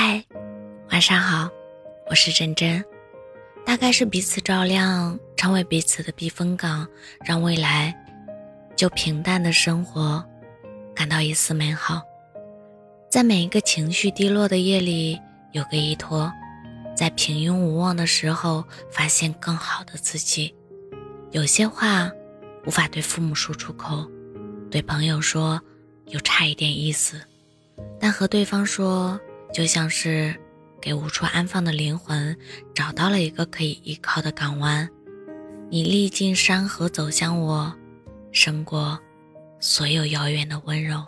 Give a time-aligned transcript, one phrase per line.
[0.00, 0.24] 嗨，
[0.92, 1.50] 晚上好，
[2.08, 2.84] 我是真真。
[3.66, 6.86] 大概是彼此照亮，成为彼此的避风港，
[7.24, 7.92] 让未来
[8.76, 10.24] 就平淡的生活
[10.94, 12.00] 感到一丝美好。
[13.10, 16.30] 在每一个情绪低落的夜里，有个依托；
[16.96, 20.54] 在平庸无望的时候，发现更好的自己。
[21.32, 22.08] 有些话
[22.64, 24.08] 无法对父母说出口，
[24.70, 25.60] 对朋友说
[26.06, 27.20] 又差一点意思，
[27.98, 29.18] 但和对方说。
[29.58, 30.32] 就像是
[30.80, 32.38] 给无处安放的灵魂
[32.72, 34.88] 找到了一个可以依靠的港湾，
[35.68, 37.76] 你历尽山河走向我，
[38.30, 38.96] 胜过
[39.58, 41.04] 所有遥远的温柔。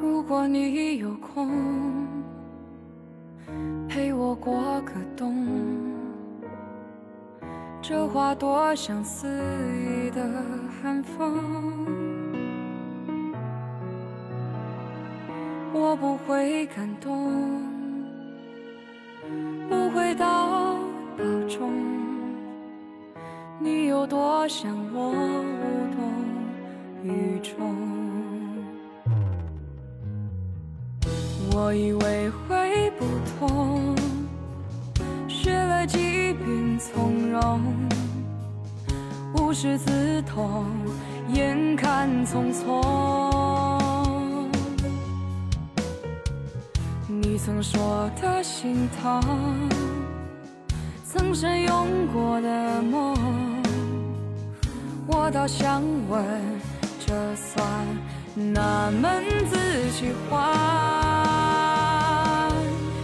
[0.00, 2.06] 如果你有空
[3.88, 5.46] 陪我过个冬，
[7.82, 10.22] 这话多像肆意的
[10.82, 12.01] 寒风，
[15.74, 17.62] 我不会感动，
[19.68, 20.76] 不会到
[21.16, 21.72] 保重，
[23.58, 25.14] 你有多想我无
[25.94, 25.98] 动
[27.02, 27.56] 于衷。
[31.54, 33.04] 我以为会不
[33.38, 33.94] 痛，
[35.26, 35.98] 学了几
[36.34, 37.60] 遍从容，
[39.34, 40.66] 无师自通，
[41.32, 43.41] 眼看匆匆。
[47.32, 49.18] 你曾说的心疼，
[51.02, 53.16] 曾深拥过的梦，
[55.06, 56.22] 我倒想问，
[57.00, 57.66] 这算
[58.52, 59.56] 哪门子
[59.92, 60.46] 喜欢？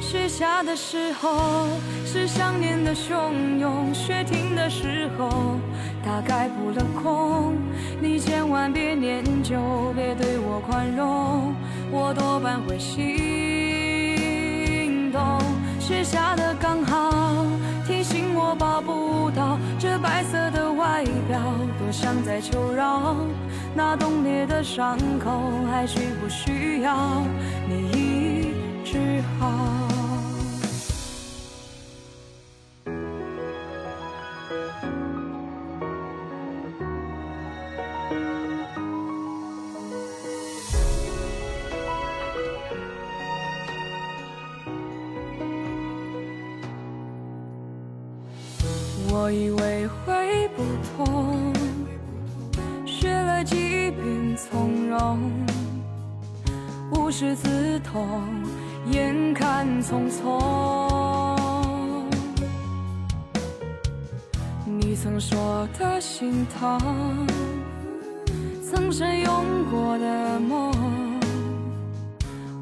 [0.00, 1.66] 雪下的时候
[2.06, 5.28] 是想念的汹涌，雪停的时候
[6.02, 7.58] 大概扑了空。
[8.00, 11.54] 你千万别念旧，别对我宽容，
[11.90, 13.43] 我多半会心。
[15.86, 17.44] 雪下的刚好
[17.86, 21.38] 提醒我抱不到这白色的外表，
[21.78, 23.14] 多想在求饶。
[23.74, 25.30] 那冻裂的伤口
[25.70, 27.22] 还需不需要
[27.68, 29.93] 你医治好？
[49.16, 50.64] 我以为会不
[50.96, 51.52] 痛，
[52.84, 55.30] 学了几遍从容，
[56.90, 58.08] 无师自通，
[58.90, 61.62] 眼看匆匆。
[64.66, 67.24] 你曾说的心疼，
[68.68, 70.72] 曾深拥过的梦，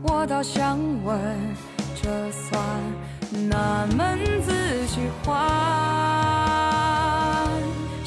[0.03, 1.19] 我倒想问，
[2.03, 2.63] 这算
[3.49, 4.53] 哪门子
[4.87, 6.42] 喜欢？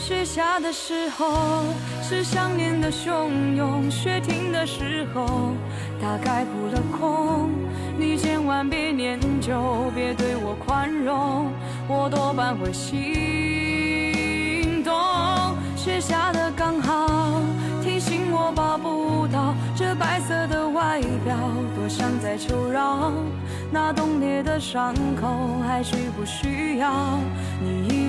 [0.08, 1.64] 雪下的时候
[2.00, 5.26] 是想念的汹涌，雪停的时候
[6.00, 7.50] 大概扑了空。
[7.98, 11.52] 你千万别念旧，别对我宽容，
[11.88, 13.04] 我多半会心
[14.84, 14.94] 动。
[15.76, 17.42] 雪下的刚好
[17.84, 21.36] 提醒我抱不到这白色的外表，
[21.76, 23.12] 多想再求饶。
[23.72, 25.28] 那冻裂的伤口
[25.68, 27.20] 还需不需要
[27.60, 28.05] 你？